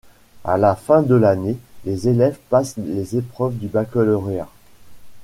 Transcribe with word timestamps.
À 0.43 0.57
la 0.57 0.75
fin 0.75 1.03
de 1.03 1.13
l’année, 1.13 1.59
les 1.85 2.07
élèves 2.07 2.39
passent 2.49 2.75
les 2.77 3.15
épreuves 3.17 3.53
du 3.59 3.67
baccalauréat. 3.67 4.49